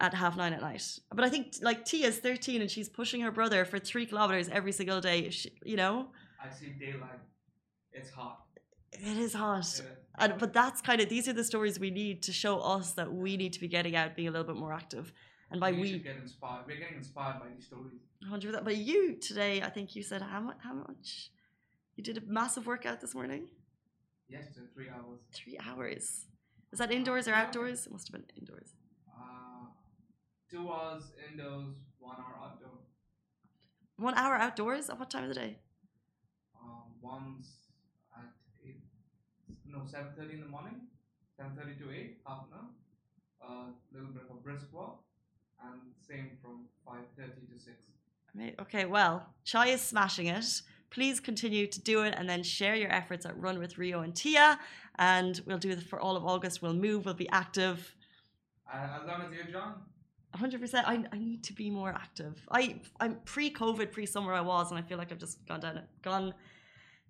at 0.00 0.14
half 0.14 0.36
nine 0.36 0.52
at 0.52 0.60
night. 0.60 0.98
But 1.12 1.24
I 1.24 1.28
think 1.28 1.54
like 1.62 1.84
Tia's 1.84 2.18
13 2.18 2.60
and 2.60 2.70
she's 2.70 2.88
pushing 2.88 3.20
her 3.20 3.30
brother 3.30 3.64
for 3.64 3.78
three 3.78 4.06
kilometers 4.06 4.48
every 4.48 4.72
single 4.72 5.00
day. 5.00 5.30
She, 5.30 5.50
you 5.64 5.76
know, 5.76 6.08
I 6.42 6.50
see 6.50 6.68
daylight. 6.78 7.20
It's 7.92 8.10
hot. 8.10 8.44
it 8.92 9.16
is 9.18 9.34
hot. 9.34 9.80
Yeah. 9.82 9.90
And, 10.20 10.38
but 10.38 10.52
that's 10.52 10.80
kind 10.80 11.00
of 11.00 11.08
these 11.08 11.28
are 11.28 11.32
the 11.32 11.44
stories 11.44 11.78
we 11.78 11.90
need 11.90 12.22
to 12.24 12.32
show 12.32 12.58
us 12.60 12.92
that 12.92 13.12
we 13.12 13.36
need 13.36 13.52
to 13.54 13.60
be 13.60 13.68
getting 13.68 13.96
out, 13.96 14.16
being 14.16 14.28
a 14.28 14.30
little 14.30 14.46
bit 14.46 14.56
more 14.56 14.72
active. 14.72 15.12
And 15.50 15.60
by 15.60 15.72
we, 15.72 15.80
we 15.80 15.98
get 15.98 16.16
inspired. 16.16 16.64
We're 16.66 16.78
getting 16.78 16.98
inspired 16.98 17.40
by 17.40 17.46
these 17.54 17.66
stories. 17.66 18.00
100%. 18.30 18.64
But 18.64 18.76
you 18.76 19.16
today, 19.16 19.62
I 19.62 19.70
think 19.70 19.96
you 19.96 20.02
said 20.02 20.22
how 20.22 20.40
much? 20.40 20.56
How 20.62 20.74
much? 20.74 21.30
You 21.96 22.04
did 22.04 22.18
a 22.18 22.22
massive 22.26 22.66
workout 22.66 23.00
this 23.00 23.14
morning. 23.14 23.48
Yesterday, 24.28 24.66
three 24.74 24.88
hours. 24.88 25.20
Three 25.32 25.58
hours. 25.58 26.26
Is 26.72 26.78
that 26.78 26.92
indoors 26.92 27.26
or 27.26 27.32
outdoors? 27.32 27.86
It 27.86 27.92
must 27.92 28.08
have 28.08 28.12
been 28.12 28.30
indoors. 28.38 28.74
Uh, 29.08 29.47
two 30.50 30.70
hours 30.70 31.04
indoors, 31.30 31.74
one 31.98 32.16
hour 32.18 32.36
outdoors. 32.42 32.86
One 33.96 34.14
hour 34.14 34.34
outdoors. 34.36 34.88
At 34.90 34.98
what 34.98 35.10
time 35.10 35.24
of 35.24 35.28
the 35.30 35.34
day? 35.34 35.58
Um, 36.60 36.82
one's 37.02 37.48
at 38.16 38.30
eight, 38.64 38.82
no, 39.66 39.82
seven 39.86 40.08
thirty 40.16 40.34
in 40.34 40.40
the 40.40 40.46
morning, 40.46 40.80
seven 41.36 41.52
thirty 41.56 41.74
to 41.76 41.90
eight, 41.90 42.18
half 42.26 42.44
an 42.46 42.58
hour. 42.58 42.68
A 43.40 43.94
little 43.96 44.12
bit 44.12 44.22
of 44.28 44.36
a 44.36 44.40
brisk 44.40 44.66
walk, 44.72 45.02
and 45.64 45.80
same 46.06 46.38
from 46.42 46.66
five 46.84 47.04
thirty 47.16 47.46
to 47.52 47.58
six. 47.58 47.76
Okay, 48.60 48.84
well, 48.84 49.26
Chai 49.44 49.68
is 49.68 49.80
smashing 49.80 50.26
it. 50.26 50.62
Please 50.90 51.18
continue 51.18 51.66
to 51.66 51.80
do 51.80 52.02
it 52.02 52.14
and 52.16 52.28
then 52.28 52.42
share 52.42 52.74
your 52.74 52.92
efforts 52.92 53.26
at 53.26 53.38
Run 53.38 53.58
with 53.58 53.78
Rio 53.78 54.00
and 54.00 54.14
Tia. 54.14 54.58
And 54.96 55.40
we'll 55.44 55.58
do 55.58 55.70
it 55.70 55.82
for 55.82 56.00
all 56.00 56.16
of 56.16 56.24
August. 56.24 56.62
We'll 56.62 56.74
move, 56.74 57.04
we'll 57.04 57.14
be 57.14 57.28
active. 57.30 57.94
Uh, 58.72 59.00
as 59.00 59.06
long 59.08 59.22
as 59.22 59.32
you're 59.34 59.46
John. 59.46 59.74
100%. 60.36 60.74
I, 60.74 61.04
I 61.12 61.18
need 61.18 61.42
to 61.44 61.52
be 61.52 61.70
more 61.70 61.90
active. 61.90 62.40
I, 62.50 62.80
I'm 63.00 63.16
pre 63.24 63.52
COVID, 63.52 63.92
pre 63.92 64.06
summer, 64.06 64.32
I 64.32 64.40
was, 64.40 64.70
and 64.70 64.78
I 64.78 64.82
feel 64.82 64.98
like 64.98 65.10
I've 65.12 65.18
just 65.18 65.46
gone 65.46 65.60
down, 65.60 65.80
gone 66.02 66.34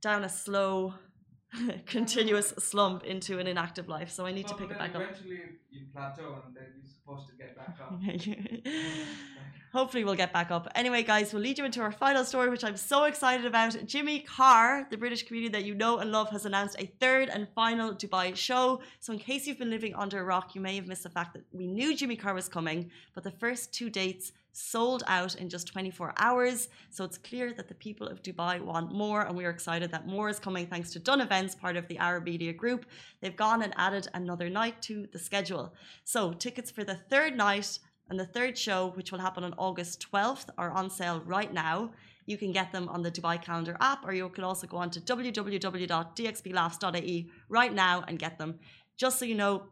down 0.01 0.25
a 0.25 0.29
slow, 0.29 0.95
continuous 1.87 2.51
slump 2.59 3.05
into 3.05 3.39
an 3.39 3.47
inactive 3.47 3.89
life. 3.89 4.11
So 4.11 4.27
I 4.27 4.33
need 4.33 4.47
to 4.49 4.55
pick 4.55 4.71
it 4.71 4.79
back 4.79 4.95
up. 4.95 5.03
eventually 5.03 5.41
you 5.71 5.87
plateau 5.93 6.43
and 6.47 6.55
then 6.55 6.67
you're 6.77 6.87
supposed 6.87 7.29
to 7.29 7.37
get 7.37 7.57
back 7.57 7.77
up. 7.81 7.93
Hopefully, 9.73 10.05
we'll 10.05 10.15
get 10.15 10.33
back 10.33 10.51
up. 10.51 10.67
Anyway, 10.75 11.03
guys, 11.03 11.33
we'll 11.33 11.43
lead 11.43 11.59
you 11.59 11.65
into 11.65 11.81
our 11.81 11.93
final 11.93 12.25
story, 12.25 12.49
which 12.49 12.65
I'm 12.65 12.77
so 12.77 13.05
excited 13.05 13.45
about. 13.45 13.77
Jimmy 13.87 14.21
Carr, 14.21 14.87
the 14.91 14.97
British 14.97 15.25
comedian 15.25 15.53
that 15.53 15.65
you 15.65 15.75
know 15.75 15.99
and 15.99 16.11
love, 16.11 16.31
has 16.31 16.47
announced 16.47 16.77
a 16.79 16.87
third 17.01 17.29
and 17.29 17.47
final 17.55 17.93
Dubai 17.95 18.35
show. 18.35 18.81
So, 19.01 19.13
in 19.13 19.19
case 19.19 19.47
you've 19.47 19.59
been 19.59 19.71
living 19.71 19.95
under 19.95 20.21
a 20.21 20.25
rock, 20.25 20.55
you 20.55 20.61
may 20.61 20.75
have 20.77 20.87
missed 20.87 21.03
the 21.03 21.11
fact 21.11 21.35
that 21.35 21.45
we 21.53 21.67
knew 21.67 21.95
Jimmy 21.95 22.17
Carr 22.17 22.35
was 22.35 22.49
coming, 22.49 22.91
but 23.15 23.25
the 23.25 23.31
first 23.31 23.73
two 23.73 23.91
dates 23.91 24.33
sold 24.59 25.05
out 25.07 25.37
in 25.37 25.49
just 25.49 25.69
24 25.69 26.15
hours. 26.19 26.69
So 26.91 27.05
it's 27.05 27.19
clear 27.19 27.53
that 27.55 27.69
the 27.69 27.75
people 27.75 28.09
of 28.09 28.23
Dubai 28.23 28.61
want 28.61 28.93
more, 28.93 29.23
and 29.23 29.37
we 29.37 29.45
are 29.45 29.51
excited 29.51 29.91
that 29.93 30.07
more 30.07 30.29
is 30.29 30.39
coming 30.39 30.67
thanks 30.67 30.91
to 30.93 30.99
Dun 30.99 31.21
Events, 31.21 31.55
part 31.55 31.77
of 31.77 31.87
the 31.89 31.99
Arab 31.99 32.25
Media 32.25 32.53
Group. 32.53 32.87
They've 33.21 33.37
gone 33.37 33.63
and 33.63 33.73
added 33.77 34.09
another 34.15 34.51
night 34.51 34.83
to 34.83 35.07
the 35.13 35.19
schedule. 35.19 35.75
So 36.05 36.33
tickets 36.33 36.71
for 36.71 36.85
the 36.85 36.97
third 36.97 37.37
night 37.37 37.79
and 38.11 38.19
the 38.19 38.27
third 38.27 38.57
show, 38.57 38.93
which 38.95 39.12
will 39.12 39.19
happen 39.19 39.45
on 39.45 39.53
August 39.59 40.07
12th, 40.11 40.47
are 40.57 40.71
on 40.71 40.88
sale 40.91 41.21
right 41.27 41.53
now. 41.53 41.91
You 42.27 42.38
can 42.38 42.53
get 42.53 42.71
them 42.73 42.88
on 42.88 43.03
the 43.03 43.11
Dubai 43.11 43.43
Calendar 43.43 43.77
app, 43.81 44.07
or 44.07 44.12
you 44.12 44.29
can 44.29 44.45
also 44.45 44.67
go 44.67 44.77
on 44.79 44.91
to 44.91 45.00
www.dxplaughs.ie 45.00 47.31
right 47.49 47.75
now 47.75 48.05
and 48.07 48.19
get 48.19 48.38
them. 48.38 48.59
Just 48.97 49.19
so 49.19 49.25
you 49.25 49.35
know, 49.35 49.65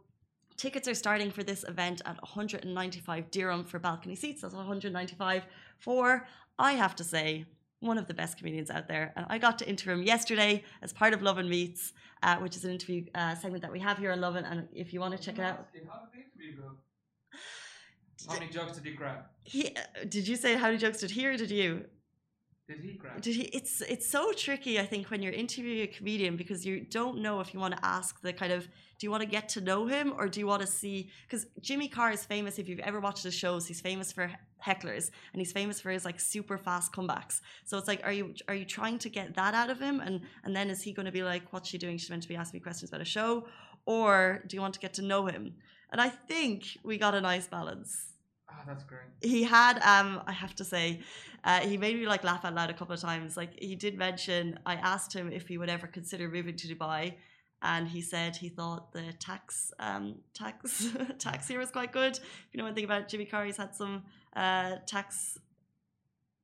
tickets 0.57 0.89
are 0.89 0.95
starting 0.95 1.31
for 1.31 1.43
this 1.43 1.65
event 1.65 2.01
at 2.07 2.17
195 2.23 3.31
dirham 3.31 3.65
for 3.65 3.79
balcony 3.79 4.17
seats. 4.17 4.43
That's 4.43 4.55
195 4.55 5.45
for, 5.79 6.27
I 6.59 6.73
have 6.73 6.97
to 6.97 7.05
say, 7.05 7.47
one 7.81 7.99
of 7.99 8.07
the 8.07 8.15
best 8.15 8.39
comedians 8.39 8.71
out 8.71 8.89
there. 8.89 9.13
And 9.17 9.27
I 9.29 9.39
got 9.39 9.59
to 9.59 9.69
interview 9.69 9.95
him 9.95 10.03
yesterday 10.03 10.65
as 10.83 10.93
part 10.93 11.13
of 11.13 11.23
Lovin 11.23 11.49
Meets, 11.49 11.93
uh, 12.23 12.37
which 12.37 12.57
is 12.57 12.65
an 12.65 12.71
interview 12.71 13.05
uh, 13.15 13.35
segment 13.35 13.63
that 13.63 13.73
we 13.73 13.81
have 13.81 13.99
here 13.99 14.13
on 14.13 14.21
Lovin. 14.21 14.45
And 14.45 14.69
if 14.73 14.93
you 14.93 15.01
want 15.01 15.17
to 15.17 15.23
check 15.23 15.39
it 15.39 15.43
out, 15.43 15.69
How 18.25 18.35
did 18.35 18.35
the 18.35 18.35
interview 18.35 18.35
go? 18.35 18.35
How 18.35 18.39
many 18.39 18.51
jokes 18.53 18.73
did 18.79 18.85
he 18.85 18.97
crack? 18.97 19.27
he 19.45 19.77
did 20.09 20.29
you 20.29 20.37
say 20.37 20.55
how 20.57 20.67
many 20.67 20.79
jokes 20.79 20.99
did 20.99 21.11
he 21.11 21.27
or 21.27 21.37
did 21.37 21.51
you? 21.51 21.85
Did 22.69 22.81
he 22.81 22.95
crack? 22.95 23.21
Did 23.21 23.37
he? 23.37 23.43
It's 23.43 23.81
it's 23.83 24.09
so 24.09 24.33
tricky. 24.33 24.81
I 24.81 24.87
think 24.87 25.11
when 25.11 25.23
you're 25.23 25.33
interviewing 25.33 25.83
a 25.83 25.87
comedian 25.87 26.37
because 26.37 26.67
you 26.67 26.81
don't 26.81 27.19
know 27.19 27.41
if 27.41 27.55
you 27.55 27.61
want 27.61 27.77
to 27.77 27.85
ask 27.85 28.21
the 28.23 28.33
kind 28.33 28.53
of 28.53 28.65
do 28.99 29.07
you 29.07 29.11
want 29.11 29.23
to 29.23 29.29
get 29.29 29.49
to 29.51 29.61
know 29.61 29.87
him 29.87 30.15
or 30.17 30.29
do 30.29 30.41
you 30.41 30.47
want 30.47 30.63
to 30.63 30.67
see 30.67 31.11
because 31.29 31.47
Jimmy 31.61 31.89
Carr 31.89 32.11
is 32.11 32.25
famous. 32.25 32.59
If 32.59 32.69
you've 32.69 32.81
ever 32.81 32.99
watched 32.99 33.23
his 33.23 33.35
shows, 33.35 33.67
he's 33.69 33.81
famous 33.81 34.11
for 34.11 34.33
hecklers 34.65 35.11
and 35.33 35.41
he's 35.41 35.53
famous 35.53 35.81
for 35.81 35.91
his 35.91 36.05
like 36.05 36.19
super 36.19 36.59
fast 36.59 36.93
comebacks. 36.93 37.41
So 37.65 37.79
it's 37.79 37.87
like, 37.87 38.01
are 38.05 38.13
you 38.13 38.35
are 38.49 38.55
you 38.55 38.65
trying 38.65 38.99
to 39.01 39.09
get 39.09 39.35
that 39.37 39.55
out 39.55 39.71
of 39.71 39.79
him? 39.79 40.01
And 40.01 40.23
and 40.45 40.57
then 40.57 40.71
is 40.71 40.83
he 40.83 40.93
going 40.93 41.07
to 41.07 41.13
be 41.13 41.23
like, 41.23 41.53
what's 41.53 41.69
she 41.69 41.79
doing? 41.79 41.99
She's 41.99 42.11
meant 42.11 42.23
to 42.23 42.29
be 42.29 42.37
asking 42.37 42.59
me 42.59 42.63
questions 42.63 42.91
about 42.91 43.01
a 43.01 43.05
show, 43.05 43.47
or 43.85 44.43
do 44.49 44.57
you 44.57 44.61
want 44.61 44.75
to 44.75 44.81
get 44.81 44.95
to 44.95 45.03
know 45.03 45.27
him? 45.27 45.55
And 45.97 46.03
I 46.03 46.11
think 46.11 46.77
we 46.85 46.99
got 46.99 47.15
a 47.15 47.23
nice 47.23 47.47
balance. 47.47 48.13
Ah, 48.51 48.63
that's 48.67 48.85
great. 48.85 49.09
he 49.23 49.43
had 49.45 49.77
um 49.93 50.11
i 50.27 50.35
have 50.43 50.55
to 50.61 50.65
say 50.73 51.01
uh, 51.49 51.61
he 51.61 51.77
made 51.85 51.95
me 52.01 52.07
like 52.07 52.23
laugh 52.31 52.45
out 52.45 52.55
loud 52.55 52.69
a 52.69 52.75
couple 52.75 52.95
of 52.99 53.01
times. 53.01 53.31
Like 53.41 53.53
he 53.69 53.75
did 53.85 53.97
mention 53.97 54.59
i 54.67 54.75
asked 54.75 55.13
him 55.19 55.27
if 55.39 55.49
he 55.51 55.57
would 55.61 55.71
ever 55.77 55.87
consider 55.87 56.25
moving 56.37 56.55
to 56.63 56.67
dubai 56.73 57.03
and 57.63 57.89
he 57.89 58.03
said 58.03 58.37
he 58.37 58.51
thought 58.59 58.93
the 58.93 59.07
tax 59.29 59.73
um 59.89 60.05
tax 60.35 60.87
tax 61.27 61.49
here 61.49 61.61
was 61.65 61.71
quite 61.79 61.93
good. 61.93 62.15
If 62.47 62.49
you 62.53 62.59
know 62.59 62.67
anything 62.67 62.85
about 62.91 63.09
jimmy 63.09 63.25
carr 63.33 63.47
he's 63.47 63.57
had 63.65 63.75
some 63.75 63.95
uh 64.45 64.73
tax 64.95 65.39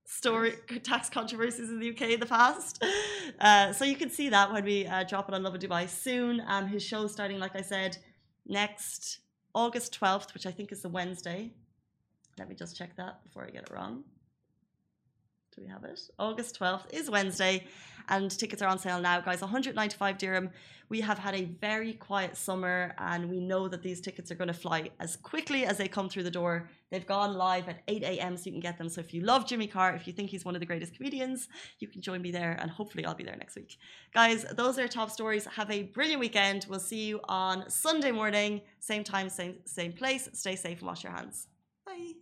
story 0.06 0.52
tax 0.90 1.10
controversies 1.18 1.68
in 1.68 1.78
the 1.78 1.90
uk 1.92 2.00
in 2.16 2.20
the 2.20 2.32
past. 2.38 2.82
Uh 3.38 3.74
so 3.74 3.84
you 3.84 3.96
can 3.96 4.08
see 4.18 4.30
that 4.30 4.50
when 4.54 4.64
we 4.64 4.78
uh, 4.86 5.04
drop 5.04 5.28
it 5.28 5.34
on 5.34 5.42
Lovin 5.42 5.60
dubai 5.66 5.84
soon. 6.04 6.42
Um 6.54 6.68
his 6.68 6.82
show 6.90 7.02
starting 7.06 7.38
like 7.38 7.54
i 7.54 7.64
said 7.74 7.98
next 8.46 9.18
august 9.54 9.98
12th 9.98 10.34
which 10.34 10.46
i 10.46 10.50
think 10.50 10.72
is 10.72 10.82
the 10.82 10.88
wednesday 10.88 11.50
let 12.38 12.48
me 12.48 12.54
just 12.54 12.76
check 12.76 12.96
that 12.96 13.22
before 13.22 13.44
I 13.44 13.50
get 13.50 13.64
it 13.64 13.70
wrong. 13.70 14.04
Do 15.54 15.60
we 15.62 15.68
have 15.68 15.84
it? 15.84 16.00
August 16.18 16.58
12th 16.58 16.92
is 16.92 17.10
Wednesday, 17.10 17.66
and 18.08 18.30
tickets 18.30 18.62
are 18.62 18.68
on 18.68 18.78
sale 18.78 19.00
now, 19.00 19.20
guys. 19.20 19.42
195 19.42 20.16
dirham. 20.16 20.50
We 20.88 21.02
have 21.02 21.18
had 21.18 21.34
a 21.34 21.44
very 21.44 21.92
quiet 21.92 22.36
summer, 22.36 22.94
and 22.98 23.28
we 23.28 23.38
know 23.38 23.68
that 23.68 23.82
these 23.82 24.00
tickets 24.00 24.30
are 24.30 24.34
going 24.34 24.48
to 24.48 24.54
fly 24.54 24.90
as 24.98 25.16
quickly 25.16 25.66
as 25.66 25.76
they 25.76 25.88
come 25.88 26.08
through 26.08 26.22
the 26.22 26.30
door. 26.30 26.70
They've 26.90 27.06
gone 27.06 27.34
live 27.34 27.68
at 27.68 27.82
8 27.86 28.02
a.m., 28.02 28.36
so 28.36 28.44
you 28.46 28.52
can 28.52 28.60
get 28.60 28.78
them. 28.78 28.88
So 28.88 29.00
if 29.00 29.12
you 29.12 29.20
love 29.20 29.46
Jimmy 29.46 29.66
Carr, 29.66 29.94
if 29.94 30.06
you 30.06 30.12
think 30.14 30.30
he's 30.30 30.44
one 30.44 30.54
of 30.54 30.60
the 30.60 30.66
greatest 30.66 30.94
comedians, 30.94 31.48
you 31.80 31.88
can 31.88 32.00
join 32.00 32.22
me 32.22 32.30
there, 32.30 32.56
and 32.60 32.70
hopefully 32.70 33.04
I'll 33.04 33.14
be 33.14 33.24
there 33.24 33.36
next 33.36 33.56
week. 33.56 33.76
Guys, 34.14 34.46
those 34.52 34.78
are 34.78 34.88
top 34.88 35.10
stories. 35.10 35.44
Have 35.46 35.70
a 35.70 35.82
brilliant 35.82 36.20
weekend. 36.20 36.66
We'll 36.68 36.80
see 36.80 37.04
you 37.08 37.20
on 37.24 37.68
Sunday 37.68 38.10
morning, 38.10 38.62
same 38.80 39.04
time, 39.04 39.28
same 39.28 39.56
same 39.66 39.92
place. 39.92 40.30
Stay 40.32 40.56
safe 40.56 40.78
and 40.78 40.86
wash 40.86 41.04
your 41.04 41.12
hands. 41.12 41.46
Bye. 41.84 42.21